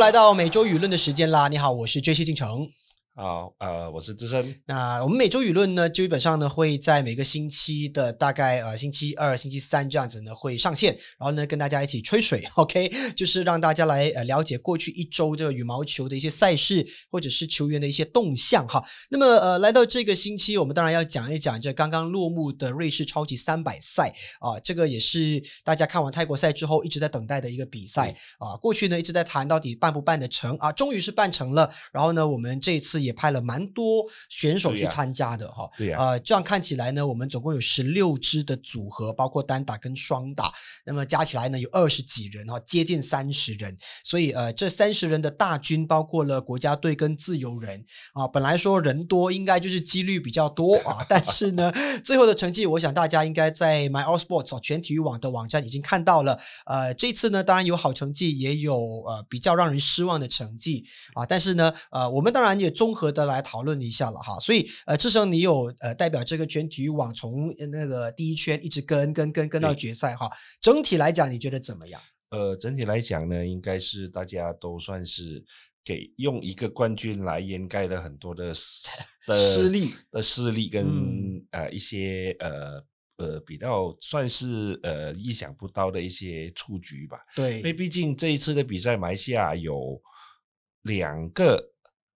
[0.00, 1.46] 来到每周舆论的时间啦！
[1.48, 2.70] 你好，我是 J C 进城。
[3.16, 4.62] 好，呃，我是资深。
[4.66, 18.82] 那我们每周舆论呢，基本上呢会在每个星期的大概呃星期二、星期三这样子呢会上线，然后呢跟大家一起吹水，OK，就是让大家来呃了解过去一周这个羽毛球的一些赛事或者是球员的一些动向哈。
[19.10, 28.56] 那么呃来到这个星期，我们当然要讲一讲这刚刚落幕的瑞士超级三百赛啊，这个也是大家看完泰国赛之后一直在等待的一个比赛啊。
[28.56, 31.70] 过去呢一直在谈到底办不办得成啊，终于是办成了。
[31.92, 33.09] 然后呢，我们这一次也。
[33.12, 40.52] 派了蛮多选手去参加的哈，对呀，呃，这样看起来呢，我们总共有十六支的组合，包括单打跟双打，
[40.84, 47.84] 那么加起来呢有二十几人哈，接近三十人，所以呃，这三十人的大军包括了国家队跟自由人。
[48.12, 51.72] 啊，本来说人多应该就是几率比较多啊， 但是呢，
[52.02, 60.84] 最后的成绩，我想大家应该在 My All Sports 全体育网的网站已经看到了，呃，这次呢，当然有好成绩，也有呃比较让人失望的成绩。
[61.14, 70.28] 啊，但是呢，呃，我们当然也综合的来讨论一下了哈，所以呃，至少你有呃代表这个全体育网从那个第一圈一直跟跟跟跟到决赛哈，
[70.60, 72.00] 整体来讲你觉得怎么样？
[72.30, 75.44] 呃，整体来讲呢，应该是大家都算是
[75.84, 78.52] 给用一个冠军来掩盖了很多的
[79.28, 80.84] 的失利的失利跟
[81.52, 82.84] 呃一些呃
[83.18, 87.18] 呃比较算是呃意想不到的一些出局吧。
[87.36, 90.02] 对，因为毕竟这一次的比赛，马来西亚有
[90.82, 91.70] 两个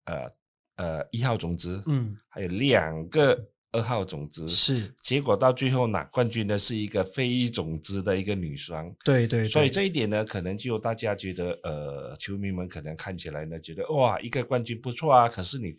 [0.06, 0.32] 呃。
[0.76, 3.38] 呃，一号种子，嗯，还有两个
[3.72, 15.74] 二号种子，是，结果到最后拿冠军的是一个非种子的一个女双，对对，所以这一点呢，可能就大家觉得，呃，球迷们可能看起来呢，觉得哇，一个冠军不错啊，可是你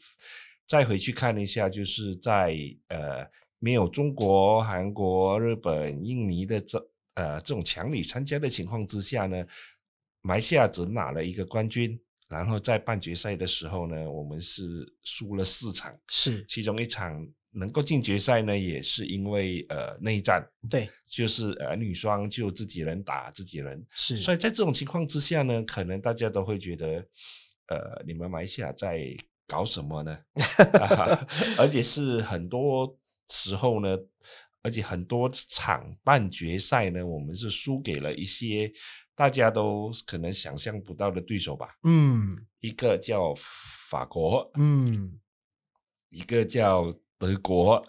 [0.67, 2.55] 再回去看一下，就是在
[2.87, 3.25] 呃
[3.59, 9.45] 没有中国、韩国、日本、印尼的这呃这种强旅参加的情况之下呢，
[10.21, 11.99] 埋下只拿了一个冠军。
[12.33, 14.63] 然后在半决赛的时候呢，我们是
[15.03, 16.43] 输了四场，是。
[16.47, 27.05] 其中一场能够进决赛呢，也是因为呃内战，对，就是呃女双就自己人打自己人，是，所以在这种情况之下呢，可能大家都会觉得，
[27.67, 29.15] 呃，你们马来西亚在
[29.47, 30.17] 搞什么呢？
[31.59, 32.97] 而且是很多
[33.29, 33.95] 时候呢，
[34.63, 38.71] 而且很多场半决赛呢，我们是输给了一些。
[39.15, 41.67] 大家都可能想象不到的对手吧？
[41.83, 43.33] 嗯，一个叫
[43.89, 45.19] 法国，嗯，
[46.09, 47.83] 一个叫德国。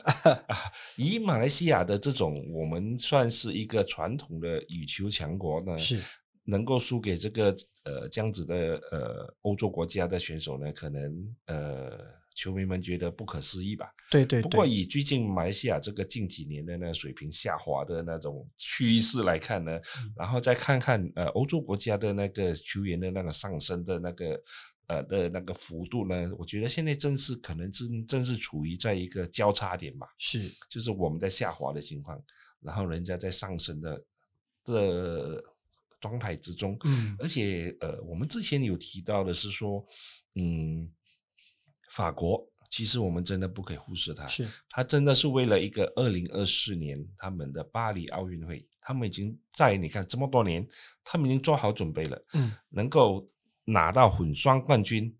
[0.96, 6.00] 以马来西亚的这种，我们算是一个传统的羽球强国呢，是
[6.44, 8.56] 能够输给这个呃这样子的
[8.90, 12.23] 呃欧洲国家的选手呢，可能呃。
[12.34, 13.86] 球迷们觉得不可思议吧？
[14.10, 14.42] 对对。
[14.42, 19.80] 不过以最近马来西亚这个近几年的那水平下滑的那种趋势来看呢，
[20.16, 24.42] 然后再看看呃欧洲国家的那个球员的那个上升的那个
[24.88, 30.08] 呃的那个幅度呢，我觉得现在正是可能正正是处于在一个交叉点吧。
[30.18, 32.20] 是，就是我们在下滑的情况，
[32.60, 34.04] 然后人家在上升的
[34.64, 35.44] 的
[36.00, 36.76] 状态之中。
[36.82, 37.14] 嗯。
[37.20, 39.86] 而且呃，我们之前有提到的是说，
[40.34, 40.90] 嗯。
[41.94, 44.48] 法国其实我们真的不可以忽视它，是。
[44.68, 50.66] 它真的是为了一个二零二四年他们的巴黎奥运会，他们已经在你看这么多年，
[51.04, 53.30] 他们已经做好准备了，嗯，能够
[53.64, 55.16] 拿到混双冠军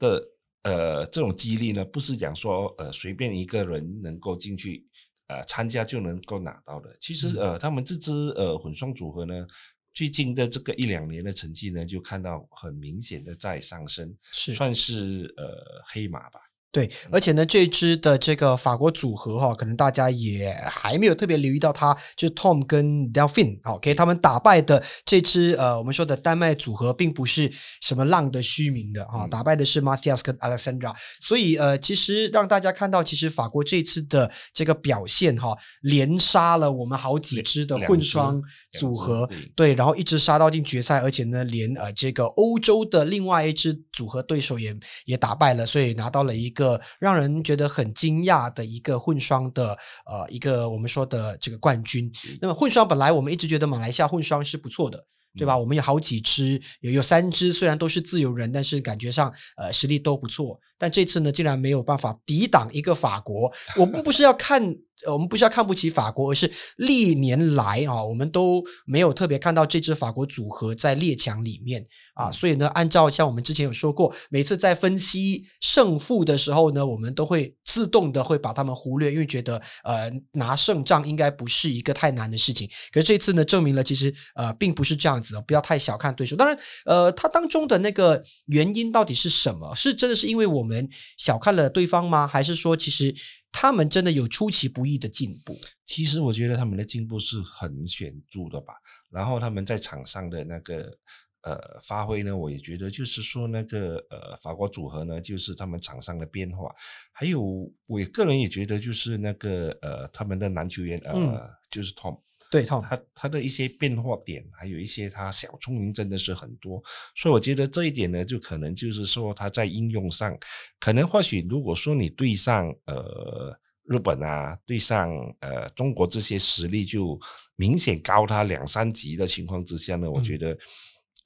[0.00, 0.20] 的
[0.64, 4.84] 呃这种激励呢，不是讲说呃随便一个人能够进去
[5.28, 9.46] 呃参加就能够拿到的，其实呃他们这支呃混双组合呢。
[9.92, 16.40] 最近的这个一两年的成绩呢，就看到很明显的在上升，是算是呃黑马吧。
[16.72, 38.40] 对，而且呢，这支的这个法国组合哈，可能大家也还没有特别留意到，他就是 Tom 跟 Delphine，OK，他们打败的这支呃，我们说的丹麦组合，并不是什么浪得虚名的哈，打败的是 Matthias 跟 Alexandra，所以呃，其实让大家看到，其实法国这次的这个表现哈，连杀了我们好几支的混双
[38.78, 44.74] 组合，对，然后一直杀到进决赛，而且呢，连呃这个欧洲的另外一支组合对手也
[45.04, 46.80] 也打败了，所以拿到了一个。
[46.98, 49.76] 让人觉得很惊讶的一个混双的
[50.06, 52.10] 呃一个我们说的这个冠军。
[52.40, 55.04] 那么混双本来我们一直觉得马来西亚混双是不错的，
[55.36, 55.56] 对吧？
[55.56, 60.58] 我们有好几支，有有三支，虽然都是自由人，但是感觉上呃实力都不错。
[60.78, 63.52] 但这次呢，竟然没有办法抵挡一个法国。
[63.76, 64.76] 我们不是要看。
[65.06, 82.68] 呃，我们不是要看不起法国，而是历年来啊，我们都没有特别看到这支法国组合在列强里面啊，所以呢，按照像我们之前有说过，每次在分析胜负的时候呢，我们都会自动的会把他们忽略，因为觉得呃拿胜仗应该不是一个太难的事情。
[82.92, 86.34] 可是这次呢，证明了其实呃并不是这样子的，不要太小看对手。
[86.34, 89.72] 当然，呃，它当中的那个原因到底是什么？
[89.76, 92.26] 是真的是因为我们小看了对方吗？
[92.26, 93.14] 还是说其实
[93.52, 95.56] 他们真的有出其不意的进步？
[95.86, 98.74] 其实我觉得他们的进步是很显著的吧。
[99.10, 100.98] 然后他们在场上的那个。
[101.42, 106.70] 呃，发挥呢，我也觉得就是说那个呃，法国组合呢，就是他们场上的变化，
[107.12, 107.40] 还有
[107.86, 112.20] 我个人也觉得就是那个呃，他们的男球员呃，就是 Tom，
[112.50, 116.82] 对 Tom，他他的一些变化点，还有一些他小聪明真的是很多，
[117.16, 120.38] 所以我觉得这一点呢，就可能就是说他在应用上，
[120.78, 125.10] 可能或许如果说你对上呃日本啊，对上
[125.40, 127.18] 呃中国这些实力就
[127.56, 130.54] 明显高他两三级的情况之下呢，我觉得。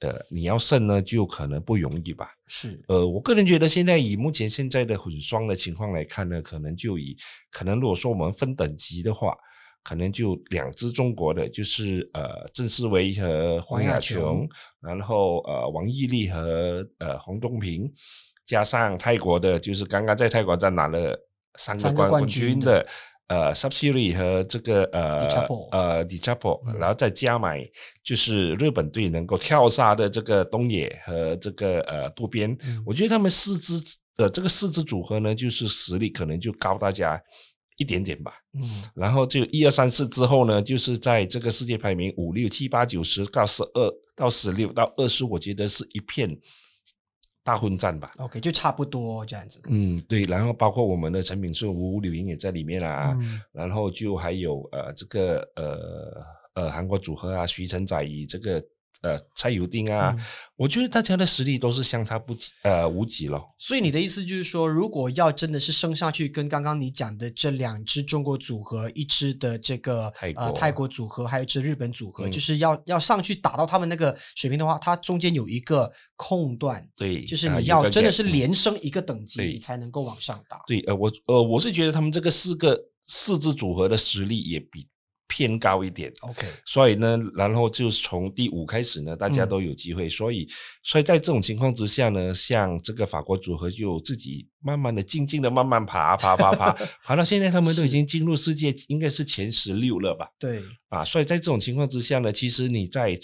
[0.01, 2.29] 呃，你要胜呢，就可能不容易吧？
[2.47, 7.15] 是，呃，我个人觉得现在以目前现在的混双的情况来看呢，可能就以
[7.49, 9.35] 可能如果说我们分等级的话，
[9.83, 14.47] 可能就两支中国的，就是呃郑思维和黄雅琼，
[14.81, 17.91] 然后呃王懿丽和呃洪东平，
[18.45, 21.17] 加上泰国的，就是刚刚在泰国站拿了
[21.57, 22.85] 三个冠军的。
[23.27, 25.17] 呃 Subsiri 和这个呃
[25.71, 27.67] 呃 d i c h a p o 然后再加买
[28.03, 32.55] 就是日本队能够跳杀的这个东野和这个呃渡边，
[32.85, 37.19] 我觉得他们四支呃这个四支组合呢，就是实力可能就高大家
[37.77, 38.33] 一点点吧。
[38.53, 38.61] 嗯，
[38.93, 46.29] 然后就一二三四之后呢，就是在这个世界排名五六七八九十到十二到十六到二十，我觉得是一片。
[47.45, 49.61] 大混战吧，OK，就差不多这样子。
[49.69, 53.15] 嗯，对，然后包括我们的陈炳顺、吴柳莹也在里面啦，
[53.53, 56.25] 然后就还有呃这个呃
[56.55, 58.61] 呃韩国组合啊，徐承宰以这个。
[59.01, 60.15] 呃，蔡友定啊，
[60.55, 63.39] 我觉得大家的实力都是相差不及，呃，无几了。
[63.59, 80.61] 所以你的意思就是说，如果要真的是升上去，跟刚刚你讲的这两支中国组合，一支的这个呃泰国组合，还有一支日本组合，就是要要上去打到他们那个水平的话，它中间有一个空段，对，就是你要真的是连升一个等级，你才能够往上打。
[80.65, 84.87] 对，呃，我呃我是觉得他们这个四个四支组合的实力也比。
[85.27, 90.47] 偏高一点，OK，所以呢，然后就从第五开始呢，大家都有机会，所以，
[90.83, 96.71] 所以在这种情况之下呢，像这个法国组合就自己慢慢的、静静的慢慢爬，爬，爬，爬，
[97.03, 100.27] 爬到现在，他们都已经进入世界应该是前十六了吧？
[100.39, 103.19] 对，啊，所以在这种情况之下呢，其实你在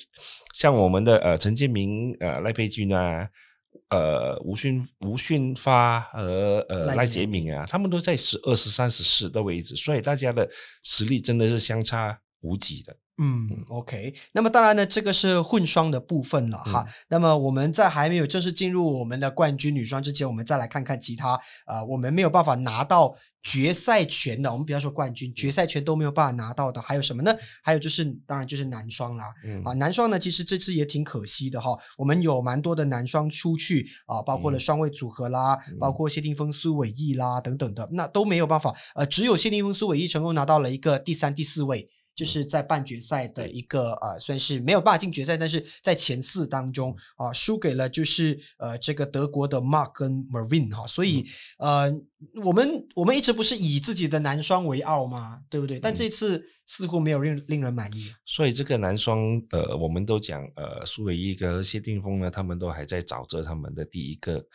[0.53, 3.29] 像我们的呃陈建明、呃赖佩君啊。
[3.91, 10.49] 呃，吴迅、吴迅发和呃赖杰明啊，他们都在十二、十三、十四的位置，所以大家的
[10.81, 12.95] 实力真的是相差无几的。
[13.17, 14.15] 嗯，OK。
[14.31, 16.87] 那么当然呢，这个是混双的部分了哈。
[17.09, 27.31] 那么我们在还没有正式进入我们的冠军女双之前，我们再来看看其他啊，我们没有办法拿到决赛权的，我们不要说冠军，决赛权都没有办法拿到的，还有什么呢？
[27.61, 29.25] 还有就是，当然就是男双啦。
[29.63, 31.77] 啊，男双呢，其实这次也挺可惜的哈。
[31.97, 38.75] 我们有蛮多的男双出去啊，包括了双位组合啦，包括谢霆锋、苏伟毅啦等等的，那都没有办法。
[38.95, 41.87] 呃，只有谢霆锋、苏伟毅成功拿到了一个第三、第四位。
[42.13, 51.25] 就是在半决赛的一个呃，算是没有办法进决赛，但是在前四当中啊，输给了就是呃这个德国的 Mark 跟 Marvin 哈，所以
[51.57, 51.91] 呃
[52.43, 55.39] 我们我们一直不是以自己的男双为傲吗？
[55.49, 55.79] 对不对？
[55.79, 58.11] 但这次似乎没有令令人满意。
[58.25, 64.45] 所以这个男双呃，我们都讲呃，苏伟毅跟谢定峰呢，他们都还在找着他们的第一个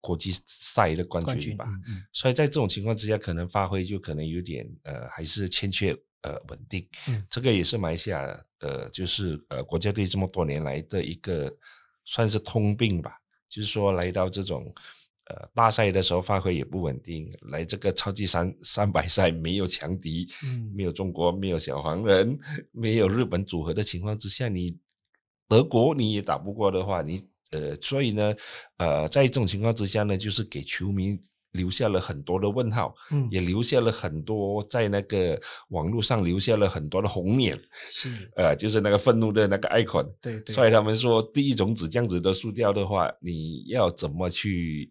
[0.00, 1.66] 国际赛的冠军吧。
[2.12, 5.96] 所以在这种情况之下，可能发挥就可能有点呃，还是欠缺。
[6.22, 8.22] 呃，稳定，嗯，这个也是马来西亚，
[8.60, 11.52] 呃，就是呃，国家队这么多年来的一个
[12.04, 14.72] 算是通病吧，就是说来到这种
[15.26, 22.38] 呃大赛的时候发挥也不稳定，来这个超级三三百赛没有强敌，嗯，没有中国，没有小黄人，
[22.70, 24.78] 没有日本组合的情况之下，你
[25.48, 28.34] 德国你也打不过的话，你呃，所以呢，
[28.76, 31.18] 呃，在这种情况之下呢，就是给球迷。
[31.52, 37.58] 留下了很多的问号，嗯，也留下了很多在那个网络上留下了很多的红脸，
[37.90, 40.54] 是， 呃，就是那个愤怒的那个 icon，对对。
[40.54, 44.90] 所以他们说，第一种子这样子的输掉的话，你要怎么去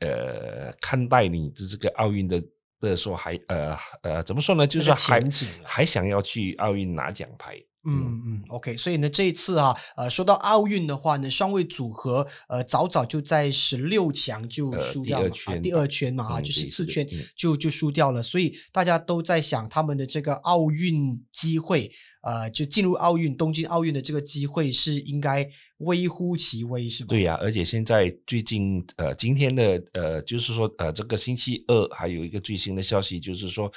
[0.00, 2.42] 呃看待你的这个奥运的
[2.80, 4.66] 的说还呃呃怎么说呢？
[4.66, 5.22] 就是还
[5.64, 7.60] 还想要去奥运拿奖牌。
[7.86, 17.16] 嗯嗯，OK，所以呢，这一次啊，呃，说到奥运的话呢，双位组合呃早早就在十六强就呃输掉了，第二圈啊、第二圈嘛啊，嗯就是对是的次圈嗯。
[17.36, 21.90] 就就输掉了，所以大家都在想他们的这个奥运机会，
[22.22, 27.08] 呃，就进入奥运东京奥运的这个机会是应该微乎其微，是吧？
[27.08, 33.70] 对呀、而且现在最近呃，今天的呃，就是说呃，这个星期二还有一个最新的消息，就是说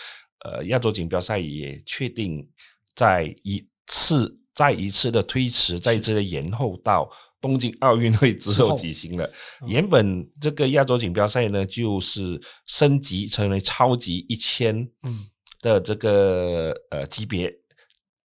[0.45, 2.47] 呃，亚洲锦标赛也确定
[2.95, 9.29] 在一次再一次的推迟，再一次的延后到东京奥运会之后举行了。
[9.62, 9.67] 嗯。
[9.67, 15.27] 原本这个亚洲锦标赛呢，就是升级成为超级一千嗯。
[15.62, 17.53] 的这个呃级别，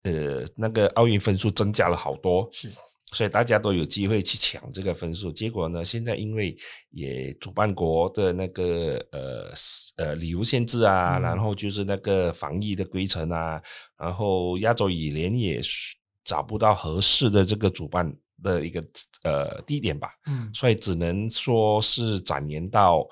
[0.05, 2.49] 呃，那个奥运分数增加了好多。
[2.53, 2.71] 是，
[3.15, 5.33] 所以大家都有机会去抢这个分数。
[5.33, 6.55] 结果呢，现在因为
[6.91, 9.53] 也主办国的那个呃
[9.97, 13.63] 呃旅游限制啊，嗯然后就是那个防疫的规程啊，
[13.97, 18.85] 然后亚洲羽联也是找不到合适的这个主办的一个
[19.23, 23.07] 呃地点吧，嗯所以只能说是展延到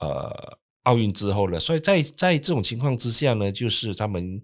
[0.00, 1.58] 呃奥运之后了。
[1.60, 4.40] 所以在在这种情况之下呢，就是他们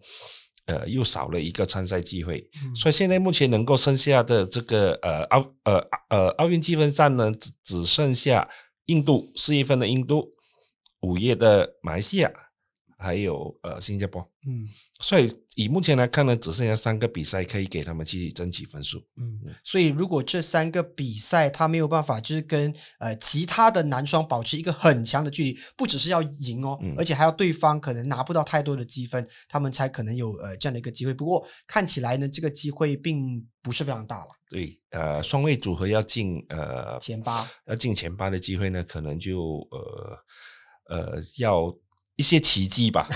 [0.67, 2.49] 呃又少了一个参赛机会。
[2.63, 8.49] 嗯所以现在目前能够剩下的这个呃奥呃呃奥运积分战呢，只只剩下
[8.87, 10.31] 印度四月份的印度，
[11.01, 12.31] 五月的马来西亚，
[12.99, 14.23] 还有呃新加坡。
[14.47, 14.69] 嗯
[15.01, 18.99] 所以以目前来看呢，只剩下三个比赛可以给他们去争取分数。
[19.17, 31.15] 嗯，所以如果这三个比赛他没有办法，就是跟呃其他的男双保持一个很强的距离，不只是要赢哦，嗯而且还要对方可能拿不到太多的积分，他们才可能有呃这样的一个机会。
[31.15, 40.19] 不过看起来呢，这个机会并不是非常大了，对，呃，双位组合要进呃前八要进前八的机会呢，可能就呃
[40.91, 41.75] 呃要
[42.17, 43.09] 一些奇迹吧。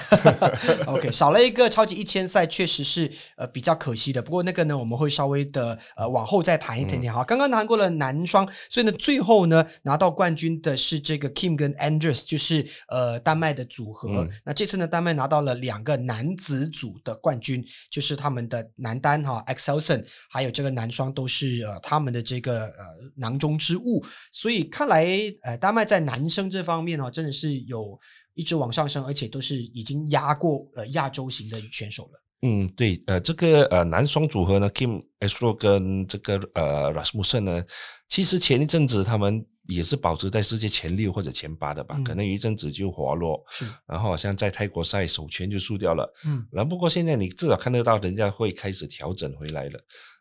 [0.86, 4.20] OK，少了一个超级一千赛，确实是呃比较可惜的。
[4.20, 7.22] 不过那个呢，我们会稍微的呃往后再谈一点点哈。
[7.22, 14.08] 刚刚谈过了男双，所以呢，最后呢拿到冠军的是这个 Kim 跟 Andres，就是呃丹麦的组合。
[14.10, 22.84] 嗯那这次呢，丹麦拿到了两个男子组的冠军，就是他们的男单哈 Excelson，还有这个男双都是呃他们的这个呃
[23.16, 24.04] 囊中之物。
[24.32, 25.06] 所以看来
[25.42, 27.98] 呃丹麦在男生这方面哦，真的是有。
[28.38, 32.22] 一直往上升，而且都是已经压过呃亚洲型的选手了。
[32.42, 37.64] 嗯，对，呃，这个呃男双组合呢，Kim a s t r o 跟这个呃 Rasmussen 呢，
[38.08, 46.08] 其实前一阵子他们也是保持在世界前六或者前八的吧，嗯可能有一阵子就滑落，是，然后好像在泰国赛首圈就输掉了。
[46.24, 49.80] 嗯然后不过现在你至少看得到人家会开始调整回来了，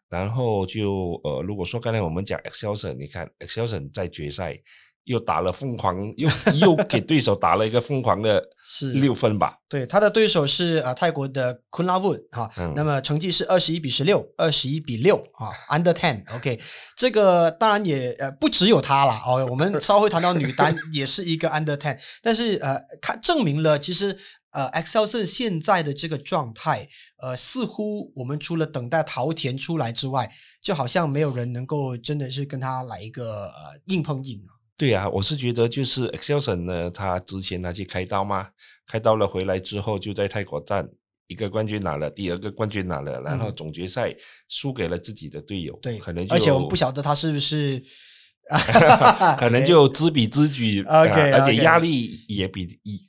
[0.10, 4.60] 然后就呃，如果说刚才我们讲 Excelson，你看 Excelson 在决赛
[5.08, 16.24] 又打了疯狂，又 又给对手打了一个疯狂的是六分吧，对，他的对手是呃泰国的 Kun La Wood 哈，嗯那么成绩是二十一比十六，二十一比六啊，Under Ten。
[16.36, 16.60] OK，
[16.96, 24.18] 这个当然也呃不只有他啦哦，我们稍后会谈到女单 也是一个 Under Ten，但是呃看证明了其实。
[24.52, 26.88] 呃，Excelson 现在的这个状态，
[27.22, 30.32] 呃，似乎我们除了等待桃田出来之外，
[30.64, 34.57] 就好像没有人能够真的是跟他来一个呃硬碰硬啊。
[34.78, 38.48] 对啊，我是觉得就是 Excelson 呢，他之前拿去开刀嘛，
[38.86, 40.88] 开刀了回来之后就在泰国站
[41.28, 43.56] 一个冠军拿了，第二个冠军拿了，然后嗯。
[43.56, 44.16] 总决赛
[44.48, 47.82] 输给了自己的队友，对，可能就而且我们不晓得他是不是，
[49.40, 50.48] 可能 就知彼知。
[50.48, 51.10] 己而
[51.46, 53.07] 且压力也比一呃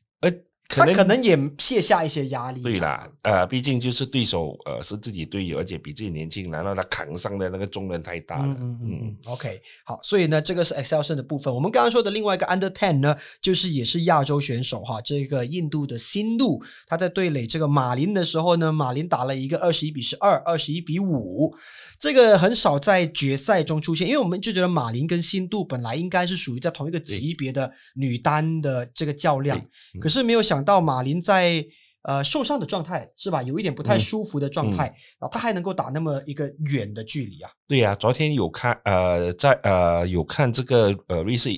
[0.68, 2.62] 可能他可能也卸下一些压力。
[2.62, 9.48] 对啦，呃，毕竟就是对手呃是自己队友，而且比自己年轻，然后他扛上的那个重任太大了，嗯嗯，OK，
[9.84, 11.52] 好，所以呢，这个是 Excelson 的部分。
[11.52, 21.54] 我们刚刚说的另外一个 Under Ten 呢，就是也是亚洲选手哈，这个印度的新路，他在对垒这个马林的时候呢，马林打了一个二十一比十二，二十一比五，
[21.98, 29.56] 这个很少在决赛中出现，因为我们就觉得马林跟新度本来应该是属于在同一个级别的女单的这个较量，
[29.94, 31.64] 嗯可是没有想到马林在。
[32.02, 33.42] 呃，受伤的状态是吧？
[33.42, 37.50] 有一点不太嗯舒服的状态，然后他还能够打那么一个远的距离啊。
[37.66, 41.50] 对呀、昨天有看呃在呃有看这个呃瑞士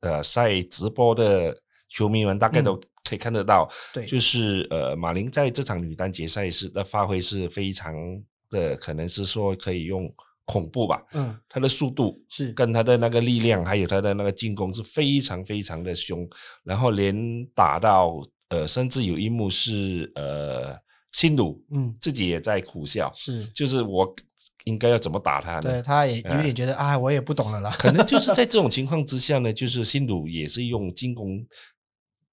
[0.00, 1.54] 呃赛直播的
[1.90, 7.92] 球迷们，大概嗯都可以看得到，对，就是呃马林在这场女单决赛是的发挥是非常
[8.48, 10.10] 的，可能是说可以用
[10.46, 16.26] 恐怖吧，嗯，他的速度是跟他的那个力量，还有他的那个进攻是非常非常的凶，
[16.62, 20.76] 然后连打到呃，甚至有一幕是呃，
[21.12, 24.14] 新鲁嗯自己也在苦笑，是，就是我
[24.64, 25.62] 应该要怎么打他呢？
[25.62, 27.70] 对，他也有呃点觉得，啊，我也不懂了啦。
[27.78, 31.46] 可能就 是在这种情况之下呢，就是新鲁也是用进攻，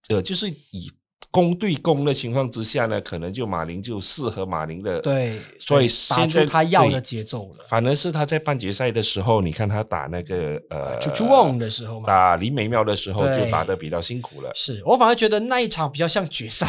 [0.10, 0.91] 呃，就是以
[1.31, 7.65] 攻对攻的情况之下呢，可能就马林就适合马林的，对，所以打出他要的节奏了。
[7.67, 14.50] 反而是他在半决赛的时候，你看他打那个呃朱朱旺的时候嘛，打李美妙的时候就打得比较辛苦了。
[14.55, 16.65] 是我反而觉得那一场比较像决赛，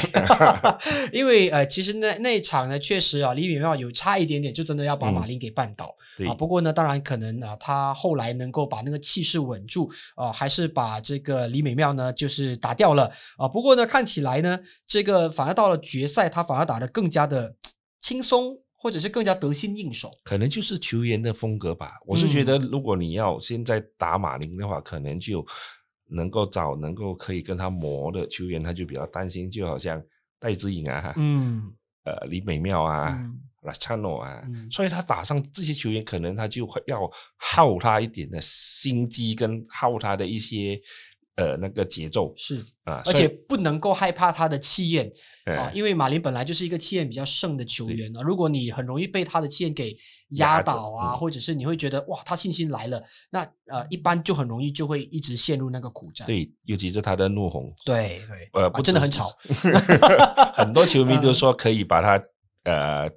[1.12, 6.34] 因为呃，其实那那一场呢，确实啊，李美妙有差一点点，就真的要把嗯马林给绊倒、对啊。
[6.34, 13.46] 不过呢，当然可能啊，他后来能够把那个气势稳住啊，还是把这个李美妙呢，就是打掉了啊。
[13.46, 17.56] 不过呢，看起来呢，这个反而到了决赛，他反而打得更加的
[18.00, 20.10] 轻松，或者是更加得心应手。
[20.24, 21.92] 可能就是球员的风格吧。
[22.06, 25.44] 我是觉得，如果你要现在打马林的话，可能就
[26.08, 30.02] 能够找能够可以跟他磨的球员，他就比较担心，就好像
[30.38, 31.72] 戴资颖啊，嗯
[32.04, 33.16] 呃，李美妙啊。
[33.18, 37.00] 嗯拉查诺啊，嗯所以他打上这些球员，可能他就会要
[37.36, 40.80] 耗他一点的心机，跟耗他的一些
[41.36, 45.06] 呃那个节奏是，啊，而且不能够害怕他的气焰
[45.44, 49.96] 啊，哎因为马林本来就是一个气焰比较盛的球员啊，如果你很容易被他的气焰给
[50.30, 56.26] 压倒啊，嗯或者是你会觉得哇，他信心来了，那呃，一般就很容易就会一直陷入那个苦战。
[56.26, 58.20] 对，尤其是他的怒吼，对
[58.52, 59.30] 对，呃，真的很吵。
[60.56, 62.22] 很多球迷都嗯说可以把他
[62.64, 63.10] 呃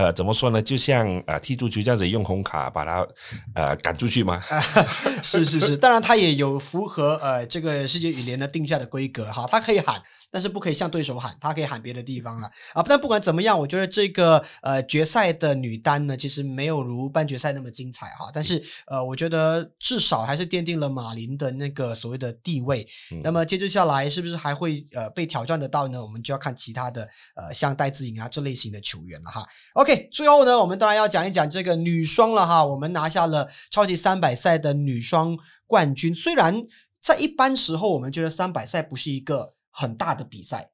[0.00, 0.62] 呃怎么说呢？
[0.62, 3.06] 就像呃踢足球这样子用红卡把他
[3.54, 4.42] 呃赶出去吗。
[5.22, 10.00] 是是是，当然他也有符合呃这个世界羽联的定下的规格哈，他可以喊，
[10.30, 12.82] 但是不可以向对手喊，他可以喊别的地方了啊。
[12.88, 18.30] 但不管怎么样，我觉得这个呃决赛的女单呢，其实没有如半决赛那么精彩哈。
[18.32, 22.86] 但是呃，我觉得至少还是奠定了马林的那个所谓的地位。
[23.12, 26.00] 嗯那么接着下来是不是还会呃被挑战得到呢？
[26.00, 27.02] 我们就要看其他的
[27.34, 29.46] 呃像戴资颖啊这类型的球员了哈。
[29.74, 32.64] OK，最后呢，我们当然要讲一讲这个女双了哈。
[32.64, 36.14] 我们拿下了超级三百赛的女双冠军。
[36.14, 36.62] 虽然
[37.00, 40.70] 在一般时候，我们觉得三百赛不是一个很大的比赛。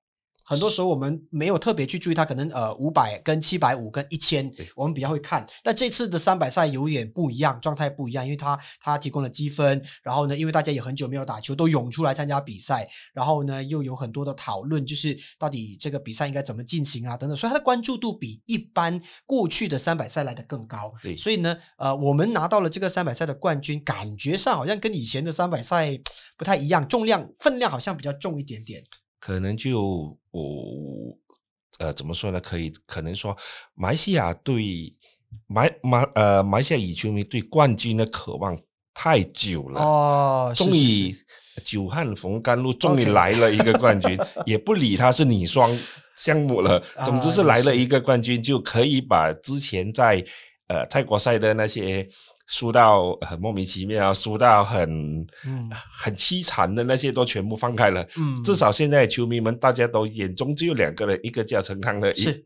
[0.47, 5.45] 很多时候我们没有特别去注意它，可能呃五百跟七百五跟一千对，我们比较会看。
[5.65, 20.95] 但这次的三百赛有点不一样，状态不一样，因为它它提供了积分，然后呢，因为大家也很久没有打球，都涌出来参加比赛，然后呢又有很多的讨论，就是到底这个比赛应该怎么进行啊等等，所以它的关注度比一般过去的三百赛来的更高。
[21.03, 25.99] 对所以呢，呃，我们拿到了这个三百赛的冠军，感觉上好像跟以前的三百赛
[26.37, 28.85] 不太一样，重量分量好像比较重一点点。
[29.19, 31.17] 可能就我、
[31.79, 32.41] 呃怎么说呢？
[32.41, 33.37] 可以可能说，
[33.75, 34.93] 马来西亚对
[35.47, 38.59] 马马呃马来西亚羽球迷对冠军的渴望
[38.95, 39.81] 太久了。
[39.81, 41.15] 哦，终于
[41.65, 45.71] 久旱逢甘露，终于来了一个冠军，也不理他是女双
[46.17, 50.25] 项目了，总之是来了一个冠军，就可以把之前在
[50.69, 52.07] 呃泰国赛的那些
[52.47, 54.89] 输到很莫名其妙、输到很
[55.45, 58.07] 嗯很凄惨的那些都全部放开了。
[58.17, 62.45] 嗯至少现在球迷们大家都眼中只有两个人，一个叫陈康乐，是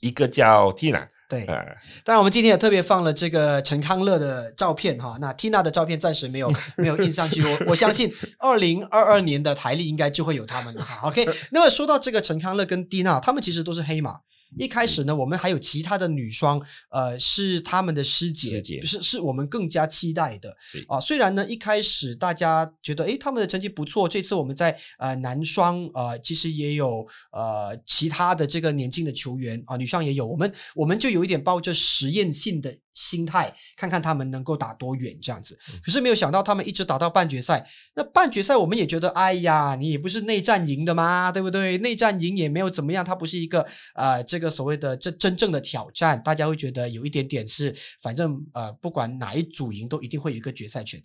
[0.00, 1.06] 一一个叫 Tina。
[1.28, 1.44] 对。
[1.46, 1.56] 呃，
[2.04, 5.16] 当然，我们今天也特别放了这个陈康乐的照片哈。
[5.20, 11.08] 那 Tina 的照片暂时没有 没有印上去，我我相信二零二二年的台历应该就会有他们了哈。
[11.08, 14.16] OK， 那么说到这个陈康乐跟 Tina，他们其实都是黑马。
[14.58, 16.60] 一开始呢，我们还有其他的女双，
[16.90, 21.00] 呃，是他们的师姐，师姐是是我们更加期待的对啊。
[21.00, 35.58] 虽然呢，一开始大家觉得，诶，他们的成绩不错，这次我们在呃男双呃，其实也有呃其他的这个年轻的球员啊，女双也有，我们我们就有一点抱着实验性的心态，看看他们能够打多远这样子。
[35.84, 41.78] 可是没有想到他们一直打到半决赛，那半决赛我们也觉得，哎呀，你也不是内战赢的嘛，对不对？
[41.78, 51.02] 内战赢也没有怎么样，它不是一个呃这个所谓的这真正的挑战，大家会觉得有一点点是，反正呃不管哪一组赢，都一定会有一个决赛权。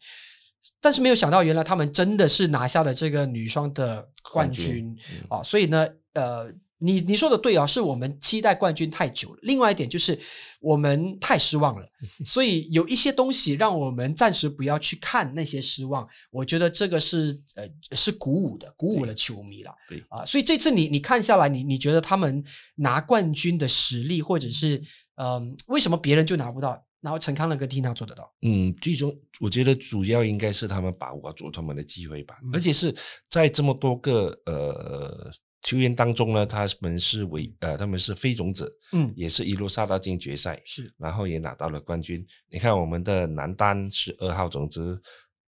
[0.82, 5.41] 但是没有想到，原来他们真的是拿下了这个女双的冠冠军军嗯啊！
[5.41, 9.39] 所以呢，呃，你你说的对啊，是我们期待冠军太久了。
[9.41, 10.17] 另外一点就是
[10.59, 11.87] 我们太失望了，
[12.25, 16.07] 所以有一些东西让我们暂时不要去看那些失望。
[16.29, 19.71] 我觉得这个是呃是鼓舞的，鼓舞了球迷了。
[19.89, 22.43] 对啊，所以这次你你看下来，你你觉得他们
[22.75, 24.81] 拿冠军的实力，或者是
[25.15, 28.31] 嗯、为什么别人就拿不到，然后陈康乐跟 Tina 做得到？
[28.43, 32.95] 嗯，最终我觉得主要应该是他们把握住他们的机会吧，嗯而且是
[33.27, 35.31] 在这么多个呃
[35.67, 40.89] 球员当中呢，他们是为呃他们是非种子，嗯，也是一路杀到进决赛，是。
[40.97, 42.25] 然后也拿到了冠军。
[42.49, 44.97] 你看我们的男单是二号种子，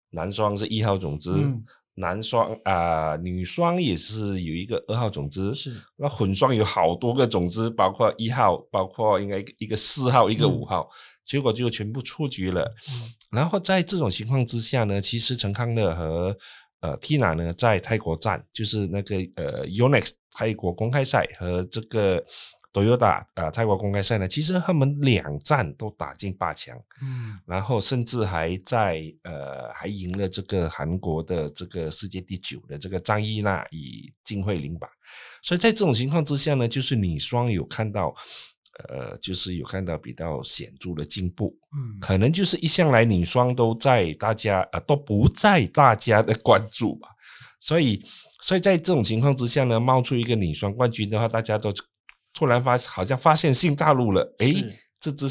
[0.10, 1.64] 男双是一号种子，嗯。
[2.00, 5.76] 男双啊、女双也是有一个二号种子，是。
[5.96, 10.52] 那混双有好多个种子，包括一号，包括应该一个四号，一个嗯。
[10.52, 10.90] 五号，
[11.28, 12.64] 结果就全部出局了。
[12.90, 13.14] 嗯。
[13.32, 16.36] 然后在这种情况之下呢，其实陈康乐和
[16.82, 22.24] 呃，Tina 呢在泰国站，就是那个呃 Yonex 泰国公开赛和这个
[22.72, 34.88] Toyota 啊泰国公开赛呢，其实他们两站都打进八强，嗯然后甚至还在呃还赢了这个韩国的这个世界第九的这个张依娜以金慧玲吧，
[35.42, 38.16] 所以在这种情况之下呢，就是女双有看到。
[38.90, 42.00] 呃，就是有看到比较显著的进步，嗯。
[42.00, 47.10] 可能就是一向来女双都在大家呃都不在大家的关注吧，
[47.60, 48.02] 所以
[48.42, 51.74] 所以在这种情况之下呢，冒出一个女双冠军的话，大家都
[52.34, 54.54] 突然发好像发现新大陆了，诶，
[55.00, 55.28] 这支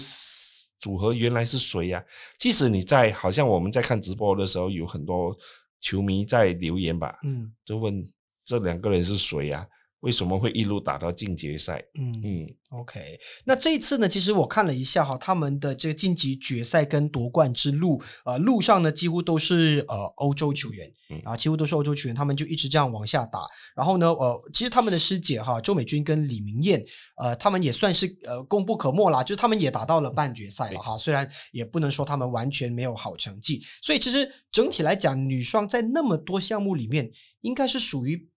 [0.78, 2.04] 组合原来是谁呀、
[2.38, 5.36] 即使你在好像我们在看直播的时候，有很多
[5.80, 7.52] 球迷在留言吧，嗯。
[7.64, 8.06] 就问
[8.44, 9.66] 这两个人是谁呀、
[10.06, 11.84] 为什么会一路打到进决赛？
[11.98, 13.00] 嗯嗯，OK，
[13.44, 23.40] 那这一次呢，其实我看了一下哈，他们的这个晋级决赛跟夺冠之路，呃，路上呢几乎都是呃欧洲球员，嗯啊，几乎都是欧洲球员，他们就一直这样往下打。
[23.74, 26.80] 然后呢，呃，其实他们的师姐哈，周美君跟李明艳，
[27.16, 38.28] 呃，他们也算是呃功不可没啦，就是他们也打到了半决赛了哈，虽然也不能说他们完全没有好成绩，所以其实整体来讲，女双在那么多项目里面，应该是属于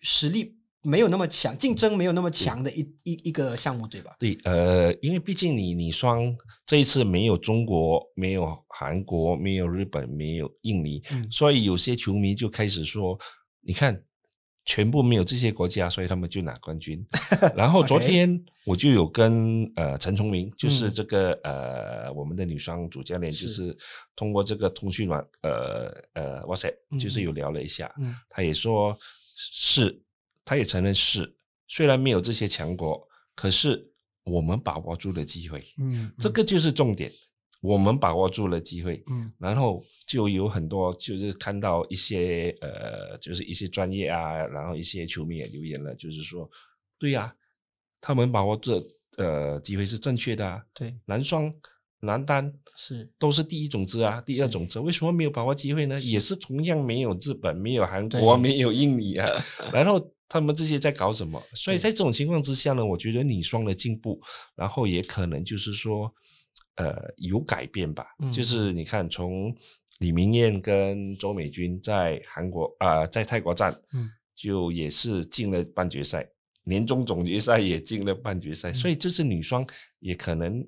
[0.00, 0.56] 实力。
[0.88, 4.16] 没有那么强，竞争没有那么强的一一一个项目，对吧？
[4.18, 13.18] 对，呃，因为毕竟你你双这一次没有中国，没有韩国，没有日本，没有印尼，嗯所以有些球迷就开始说，
[13.60, 14.02] 你看。
[14.70, 17.02] 全部没有这些国家，所以他们就拿冠军。
[17.56, 23.74] 然后昨天我就有跟呃陈崇明，就是嗯这个、呃我们的女双主教练，是就是
[24.14, 28.94] 通过这个通讯软呃呃 WhatsApp，就是嗯有聊了一下，嗯他也说
[29.38, 30.02] 是，
[30.48, 31.36] 他也承认是，
[31.68, 33.92] 虽然没有这些强国，可是
[34.24, 36.42] 我们把握住了机会，嗯，这个。
[36.42, 37.12] 就是重点，
[37.60, 39.30] 我们把握住了机会，嗯。
[39.38, 46.50] 然后就有很多就是看到一些呃，就是一些专业啊，然后一些球迷也留言了，就是说，
[46.98, 47.36] 对呀、
[48.00, 48.82] 他们把握这
[49.18, 51.52] 呃机会是正确的啊，对，男双、
[52.00, 53.12] 男单是。
[53.18, 54.66] 都是第一种子啊，第二种。
[54.66, 56.00] 子为什么没有把握机会呢？
[56.00, 56.18] 也。
[56.18, 59.28] 是同样没有日本、没有韩国、没有印尼啊，
[59.74, 59.98] 然后
[60.28, 61.42] 他们这些在搞什么？
[61.54, 64.20] 所以在这种情况之下呢，我觉得女双的进步，
[64.54, 66.12] 然后也可能就是说，
[66.76, 68.06] 呃，有改变吧。
[68.18, 68.30] 嗯。
[68.30, 69.54] 就是你看，从
[69.98, 74.10] 李明艳跟周美君在韩国啊、在泰国站，嗯。
[74.34, 76.24] 就也是进了半决赛，
[76.62, 78.74] 年终总决赛也进了半决赛，嗯。
[78.74, 79.66] 所以这次女双
[79.98, 80.64] 也可能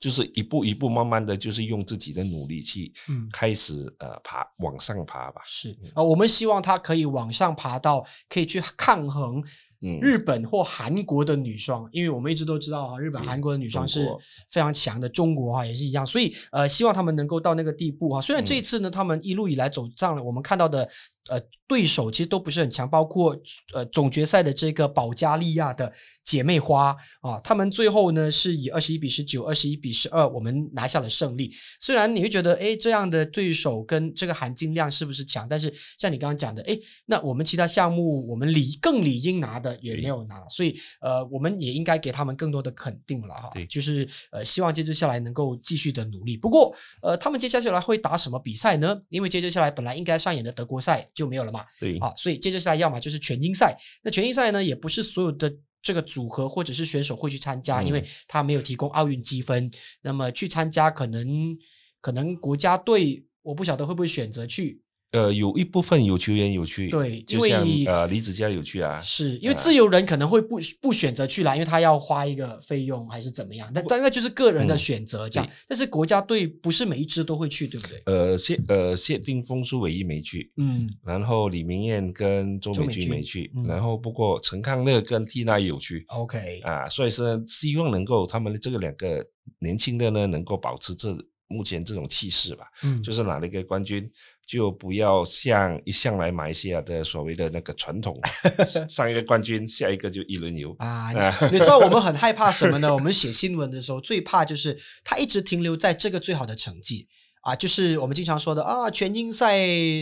[0.00, 5.40] 就是一步一步慢慢的就是用自己的努力去嗯开始呃爬往上爬吧。
[5.46, 9.42] 是啊、呃我们希望她可以往上爬到可以去抗衡
[9.80, 14.08] 嗯日本或韩国的女双，因为我们一直都知道啊，日本、韩国的女双是
[14.48, 18.18] 非常强的，中国哈也是一样，所以呃，希望他们能够到那个地步哈。
[18.20, 20.88] 虽然这一嗯次呢，他们一路以来走上了我们看到的
[21.30, 23.34] 呃对手其实都不是很强，包括
[23.72, 25.90] 呃总决赛的这个保加利亚的
[26.22, 31.50] 姐妹花啊，他们最后呢是以二十一比十九、二十一比十二，我们拿下了胜利。
[31.80, 35.48] 虽然你会觉得，哎，这样的对手跟这个含金量是不是强？
[35.48, 43.64] 但是像你刚刚讲的，哎，那我们其他项目我们理更理应拿的也没有拿，所以呃，我们也应该给他们更多的肯定了哈对。
[43.66, 46.36] 就是呃，希望接着下来能够继续的努力。
[46.36, 49.00] 不过呃，他们接下来会打什么比赛呢？
[49.08, 58.06] 因为接着下来本来应该上演的德国赛就没有了嘛，对，啊，所以接着下来要么就是全英赛，那全英赛呢也不是所有的这个组合或者是选手会去参加，因为嗯。
[58.26, 59.70] 他没有提供奥运积分，
[60.02, 61.56] 那么去参加可能
[62.00, 64.80] 可能国家队我不晓得会不会选择去，
[65.14, 75.52] 呃，有一部分有球员有去，对就像为呃李子嘉有去啊，是因为啊自由人可能会不不选择去啦，因为他要花一个费用还是怎么样，但但那就是个人的嗯选择这样对。
[75.68, 78.02] 但是国家队不是每一支都会去，对不对？
[78.06, 86.04] 呃谢呃谢定峰苏唯一没去，嗯，然后李明艳跟周美君没去，嗯然后不过陈康乐跟蒂娜有去。
[86.08, 89.24] OK，啊，所以是希望能够他们这个两个
[89.60, 91.16] 年轻的呢，能够保持这
[91.48, 94.10] 目前这种气势吧，嗯，就是拿了一个冠军，
[94.46, 98.18] 就不要像一向来马来西亚的所谓的那个传统，
[98.88, 100.74] 上一个冠军，下一个就一轮游。
[100.78, 102.92] 啊，啊你你知道我们很 害怕什么呢？
[102.94, 107.06] 我们写新闻的时候最怕就是他一直停留在这个最好的成绩。
[107.44, 109.54] 啊，就是我们经常说的啊，全英赛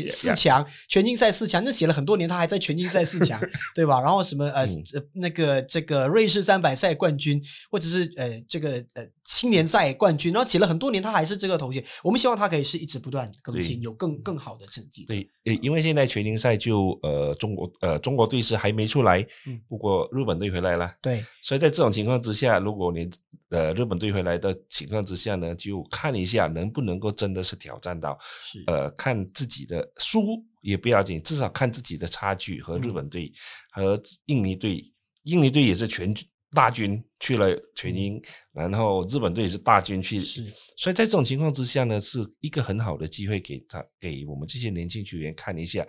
[0.08, 3.36] 四强，全英赛四强，那写了很多年，他还在全英赛四强，
[3.74, 4.00] 对吧？
[4.00, 11.82] 然后什么呃、嗯呃那个这个瑞士三百赛冠军，或者是呃这个呃青年赛冠军，然后写了很多年，他还是这个头衔。
[12.02, 15.04] 我们希望他可以是一直不断更新，有更更好的成绩。
[15.06, 19.60] 对，呃，因为现在全英赛就呃中国呃中国队是还没出来，嗯。
[19.68, 23.08] 不过日本队回来了，对，所以在这种情况之下，如果你
[23.50, 28.64] 呃日本队回来的情况之下呢，就看一下能不能够真的是挑战到，是。
[28.66, 32.94] 呃，看自己的输也不要紧，至少看自己的差距和日嗯。
[32.94, 33.32] 本队、
[33.70, 38.20] 和印尼队，印尼队也是全军大军去了全英，
[38.52, 45.86] 然后日本队也是大军去，嗯是所以在这种情况之下呢，是一个很好的机会给他给我们这些年轻球员看一下。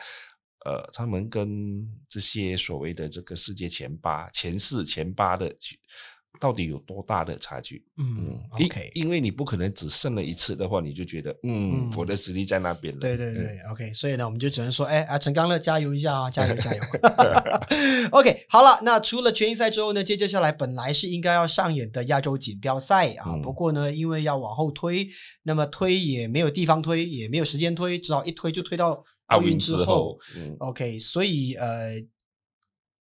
[0.65, 5.77] 呃，他们跟这些所谓的这个世界前八、前四、前八的去
[6.43, 7.85] 到底有多大的差距？
[7.97, 12.99] 嗯因，OK，因为你不可能只胜了一次的话，你就觉得嗯，嗯我的实力在那边了。
[12.99, 16.81] 嗯对对对，OK，所以呢，我们就只能说，哎啊，陈刚乐加油一下啊，加油加油。
[18.11, 25.07] OK，好了，那除了全英赛之后呢，接接下来本来是应该要上演的亚洲锦标赛啊，嗯不过呢，因为要往后推，
[25.43, 31.93] 那么推也没有地方推，也没有时间推，只好一推就推到奥运之运之后，嗯，OK，所以呃，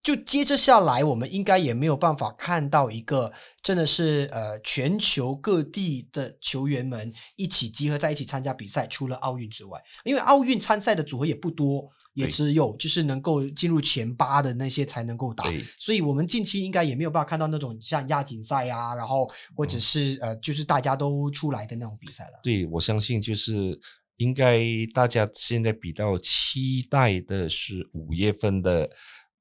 [0.02, 15.44] 就接着下来，我们应该也没有办法看到一个真的是呃全球各地的球员们一起集合在一起参加比赛，除了奥运之外，因为奥运参赛的组合也不多，也只有就是能够进入前八的那些才能够打。
[15.78, 22.40] 所以我们近期应该也没有办法看到那种像亚锦赛啊，然后或嗯者是、呃，就是大家都出来的那种比赛了。
[22.42, 23.78] 对我相信就是
[24.16, 24.60] 应该
[24.92, 28.90] 大家现在比较期待的是五月份的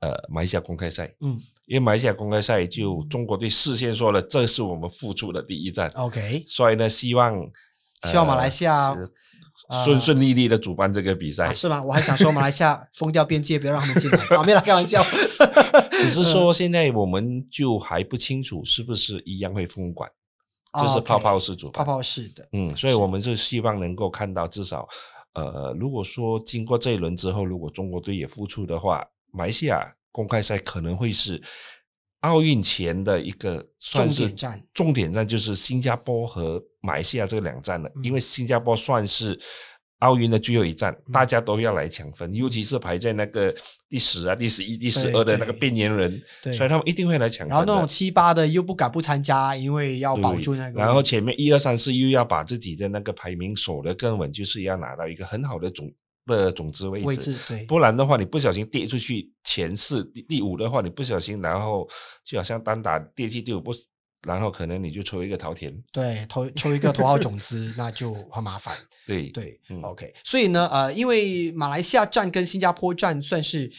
[0.02, 7.34] 呃马来西亚公开赛，嗯因为马来西亚公开赛就中国队事先说了，这是我们复出的第一站，，OK，所以呢，希望
[8.10, 8.94] 希望马来西亚
[9.86, 11.54] 顺顺利利的主办这个比赛啊，。
[11.54, 11.82] 是吗？
[11.82, 14.18] 我还想说马来西亚 封掉边界，不要让他们进来。
[14.36, 15.02] 啊，没有啦，开玩笑。
[16.02, 20.10] 只是说现在我们就还不清楚是不是一样会封馆，
[20.74, 21.86] 哦就是泡泡式主泡办。
[21.86, 24.86] 泡泡式的，嗯，所以我们就希望能够看到至少，
[25.36, 31.42] 呃，如果说经过这一轮之后，如果中国队也复出的话，马来西亚公开赛可能会是
[32.22, 39.40] 奥运前的一个算是重点站重点站就是新加坡和马来西亚这两站了，嗯因为新加坡算是。
[40.02, 43.54] 奥运的最后一站，嗯大家都要来抢分，尤其是排在那个
[43.88, 47.50] 第十啊、第十一、第十二的那个对边缘人，对所以他们一定会来抢分。
[47.50, 50.80] 然后那种七八的又不敢不参加，因为要保住那个。
[50.80, 55.88] 然后前面一二三四又要把自己的那个排名守得更稳，就是要拿到一个很好的总
[56.26, 57.06] 的种子位置。
[57.06, 61.88] 位置对不然的话，你不小心跌出去前四、第第五的话，你不小心，然后
[62.24, 63.72] 就好像单打跌进第五不，
[64.28, 65.74] 然后可能你就抽一个桃田。
[65.92, 68.76] 对抽抽一个头号种子， 那就很麻烦。
[69.08, 73.72] 对对、嗯 o k 所以呢，呃，因为马来西亚站跟新加坡站算是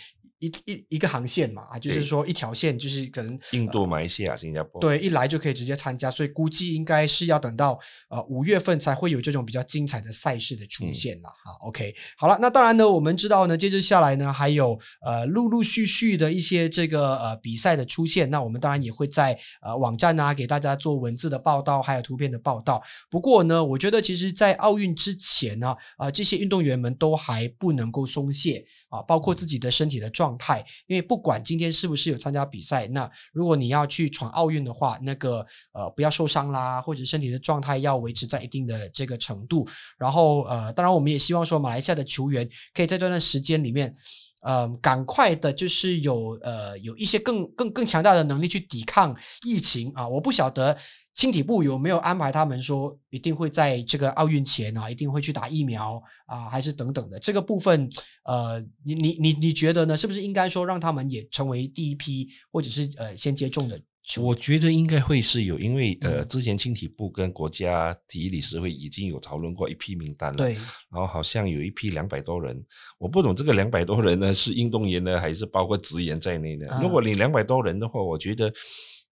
[0.42, 4.80] 一一一个航线嘛，啊，就是说一条线，就是可能印度、马来西亚、新加坡。
[4.80, 7.78] 对，一来就可以直接参加，所以估计应该是要等到
[8.10, 22.82] 呃五月份才会有这种比较精彩的赛事的出嗯现了哈、OK，好了，那当然呢，我们知道呢，接着下来呢，还有呃陆陆续续的一些这个呃比赛的出现，那我们当然也会在呃网站啊给大家做文字的报道，还有图片的报道。
[23.08, 39.66] 不过呢，我觉得其实，在奥运之前呢，啊、这些运动员们都还不能够松懈啊，包括自己的身体的状态，因为不管今天是不是有参加比赛，那如果你要去闯奥运的话，那个呃不要受伤啦，或者身体的状态要维持在一定的这个程度。
[39.98, 43.94] 然后呃，当然我们也希望说马来西亚的球员可以在这段时间里面。
[44.42, 50.06] 呃，赶快的，就是有呃有一些更更更强大的能力去抵抗疫情啊！
[50.06, 50.76] 我不晓得
[51.14, 57.88] 青体部有没有安排他们说一定会在这个奥运前啊，一定会去打疫苗啊，还是等等的这个部分，
[58.24, 59.96] 呃，你你你你觉得呢？
[59.96, 63.80] 是不是应该说让他们也成为第一批，或者是呃先接种的？
[64.20, 70.38] 我觉得应该会是有，因为呃，嗯之前青体部跟国家体育理事会已经有讨论过一批名单了。
[70.38, 70.54] 对，
[70.90, 72.60] 然后好像有一批两百多人，
[72.98, 76.68] 我不懂这个两百多人呢是运动员呢，还是包括职员在内的？
[76.68, 78.52] 啊如果你两百多人的话，我觉得，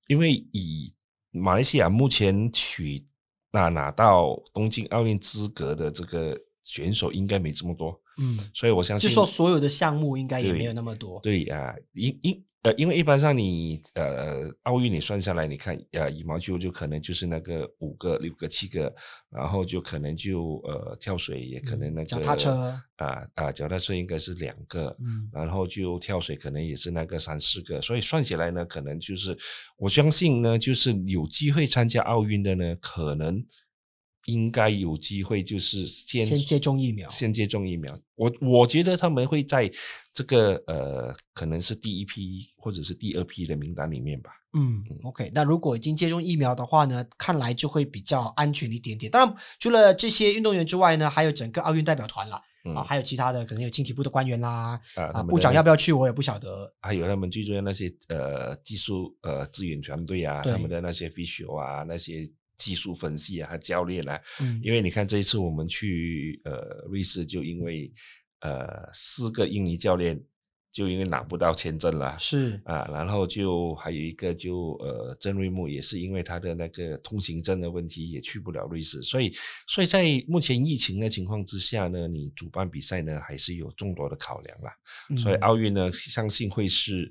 [0.09, 0.92] 因为以
[1.31, 3.07] 马来西亚目前取
[3.53, 11.20] 那拿到东京奥运资格的这个选手应该没这么多，嗯，所以我相信就说所有的项目应该也对没有那么多。
[11.20, 18.94] 对啊，因因呃，因为一般上你呃奥运你算下来，你看呃羽毛球就可能就是那个五个、六个、七个，
[19.31, 22.51] 然后就可能就呃跳水也可能那个、嗯脚踏车。
[22.96, 25.31] 啊啊脚踏车应该是两个，嗯。
[25.33, 29.35] 然后就跳水可能也是那个三四个，所以算起来呢，可能就是
[29.79, 33.42] 我相信呢，就是有机会参加奥运的呢，可能
[34.26, 37.98] 应该有机会就是先先接种疫苗先接种疫苗。
[38.16, 39.70] 我我觉得他们会在
[40.12, 44.30] 这个呃，可能是第一批或者是第二批的名单里面吧。
[44.52, 49.11] 嗯，OK，那如果已经接种疫苗的话呢，看来就会比较安全一点点。
[49.11, 52.42] 当然，除了这些运动员之外呢，还有整个奥运代表团啦。
[52.62, 56.70] 嗯啊，还有其他的可能有青体部的官员啦啊，部长要不要去我也不晓得。
[56.83, 62.30] 还有他们最重要那些呃技术呃资源团队啊，他们的那些 visual 啊，那些
[62.61, 67.90] 技术分析啊，和教练啊，嗯，因为你看这一次我们去呃瑞士，就因为
[68.40, 70.23] 呃四个印尼教练
[70.70, 72.16] 就因为拿不到签证了。
[72.18, 79.33] 是啊，然后就还有一个就呃，郑瑞木也是因为他的那个通行证的问题，也去不了瑞士，所以
[79.66, 84.70] 所以在目前疫情的情况之下呢，你主办比赛呢还是有众多的考量啦。
[85.18, 87.11] 所以嗯奥运呢，相信会是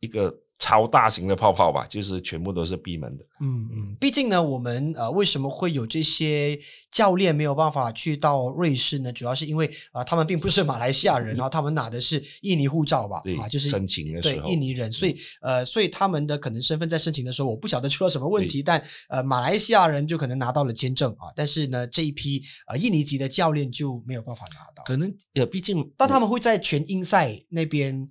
[0.00, 3.24] 一个超大型的泡泡吧，就是全部都是闭门的。
[3.40, 6.58] 嗯嗯，毕竟呢，我们呃为什么会有这些
[6.90, 9.12] 教练没有办法去到瑞士呢？
[9.12, 28.08] 主要是因为啊、呃他们并不是马来西亚人， 然后他们拿的是印尼护照吧，对啊，就是申请的对时候印尼人，所以呃，所以他们的可能身份在申请的时候，我不晓得出了什么问题，但呃，马来西亚人就可能拿到了签证啊，但是呢，这一批呃印尼籍的教练就没有办法拿到，可能呃，毕竟但他们会在全英赛那边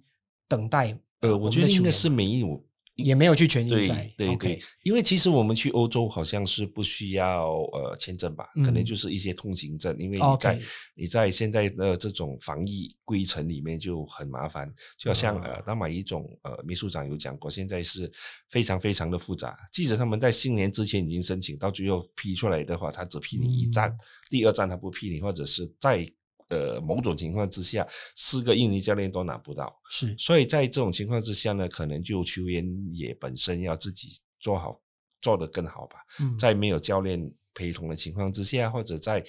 [0.47, 0.99] 等待。
[1.23, 2.63] 呃，我觉得应该是没有。
[2.95, 8.85] 也没有去全英对赛对 OK 对，因为其实我们去欧洲好像是不需要呃签证吧，可能嗯。
[8.85, 10.59] 就是一些通行证，因为你在
[10.93, 18.11] 你在现在的这种防疫规程里面就很麻烦，就好像啊呃，那么一种呃，秘书长有讲过，现在是
[18.51, 23.97] 非常非常的复杂，即使他们在新年之前已经申请，到最后批出来的话，他只批你一站，嗯。
[24.29, 26.07] 第二站他不批你，或者是在
[26.53, 29.73] 呃某种情况之下，四个印尼教练都拿不到。
[29.89, 34.79] 是所以在这种情况之下呢，可能就球员也本身要自己做好，
[35.21, 35.97] 做得更好吧。
[36.19, 37.19] 嗯在没有教练
[37.53, 39.23] 陪同的情况之下，或者在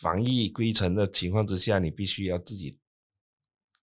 [0.00, 2.78] 防疫规程的情况之下，你必须要自己。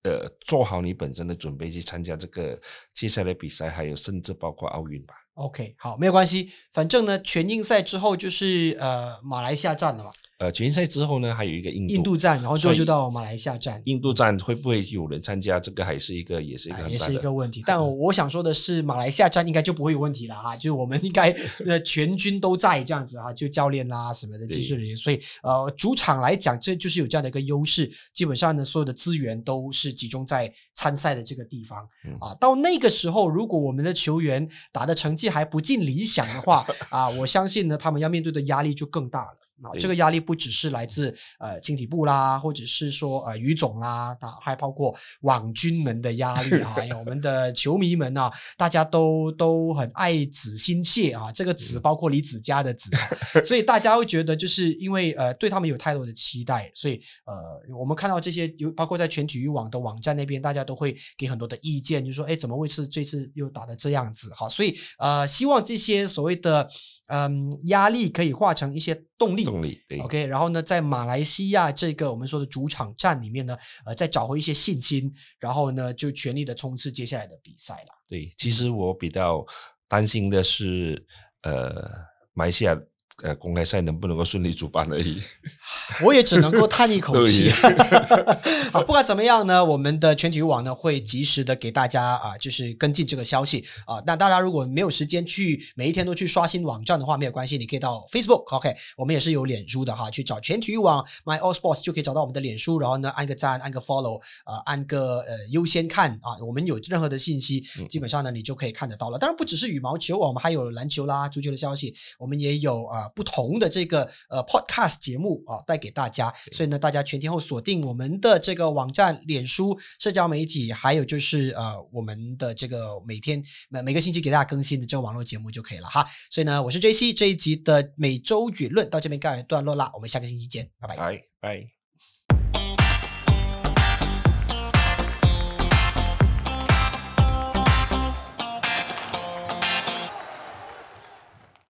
[0.03, 2.57] 呃，做好你本身的准备去参加这个
[2.93, 5.13] 接下来比赛，还有甚至包括奥运吧。
[5.33, 13.81] OK，好，没有关系，反正呢，全英赛之后就是呃马来西亚站了嘛，呃，决赛之后呢，还有一个印度，印度站，然后之后就到马来西亚站。
[13.83, 15.59] 印度站会不会有人参加？
[15.59, 21.29] 这个还是一个，也是一个哎也是一个问题，但我想说的是，马来西亚站应该就不会有问题了哈，就是我们应该
[21.67, 32.33] 呃全军都在这样子哈，就教练啦什么的技术人员，所以呃主场来讲，这就是有这样的一个优势，基本上呢所有的资源都是集中在参赛的这个地方嗯啊。
[32.39, 39.35] 到那个时候，如果我们的球员打的成绩还不尽理想的话 啊，我相信呢他们要面对的压力就更大了。
[39.63, 64.31] 啊，这个压力不只是来自呃青体部啦，或者是说呃于总啦，啊，还包括网军们的压力啊，还有我们的球迷们啊，大家都都很爱子心切啊，这个子包括李子嘉的子啊，所以大家会觉得就是因为呃对他们有太多的期待，所以呃我们看到这些有包括在全体育网的网站那边，大家都会给很多的意见，就说哎怎么会是这次又打的这样子？
[64.33, 66.69] 好，所以呃希望这些所谓的
[67.07, 69.81] 嗯压力可以化成一些动力，动力。
[69.87, 77.89] 对 OK，然后呢，在马来西亚这个我们说的主场战里面呢，呃，再找回一些信心，然后呢，就全力的冲刺接下来的比赛了。
[78.07, 79.45] 对，其实我比较
[79.87, 81.05] 担心的是，
[81.41, 81.89] 呃，
[82.33, 82.79] 马来西亚
[83.23, 85.21] 呃公开赛能不能够顺利主办而已。
[86.03, 88.69] 我也只能够叹一口气 对。
[88.71, 94.01] 好，不管怎么样呢，我们的全体育网呢会及时的给大家啊，就是跟进这个消息啊。
[94.05, 109.17] 那大家如果没有时间去每一天都去刷新网站的话，没有关系，你可以到 Facebook，OK，、我们也是有脸书的哈，去找全体育网 My All Sports 就可以找到我们的脸书，然后呢按个赞，按个 Follow，呃，按个呃优先看啊，我们有任何的信息，基本上呢你就可以看得到了。
[109.17, 116.33] 当然不只是羽毛球，我们还有篮球啦、足球的消息，我们也有啊、呃不同的这个呃 Podcast 节目啊带给大家。
[116.51, 126.05] 所以呢，大家全天候锁定我们的这个网站、脸书、社交媒体，还有就是呃我们的这个每天每每个星期给大家更新的这个网络节目就可以了哈。
[126.29, 130.97] 所以呢，我是 J C，这一集的每周舆论到这边告一段落啦，我们下个星期见，拜拜。
[130.97, 131.78] 拜拜。